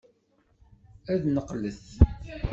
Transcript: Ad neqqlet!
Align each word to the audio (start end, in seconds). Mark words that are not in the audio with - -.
Ad 1.11 1.21
neqqlet! 1.35 1.85